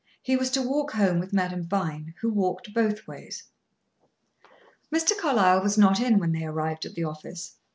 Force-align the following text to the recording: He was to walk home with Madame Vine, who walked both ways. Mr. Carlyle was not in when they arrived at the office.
He 0.23 0.35
was 0.35 0.49
to 0.53 0.63
walk 0.63 0.93
home 0.93 1.19
with 1.19 1.31
Madame 1.31 1.61
Vine, 1.63 2.15
who 2.21 2.31
walked 2.33 2.73
both 2.73 3.05
ways. 3.07 3.43
Mr. 4.91 5.15
Carlyle 5.15 5.61
was 5.61 5.77
not 5.77 5.99
in 5.99 6.17
when 6.17 6.31
they 6.31 6.43
arrived 6.45 6.87
at 6.87 6.95
the 6.95 7.03
office. 7.03 7.57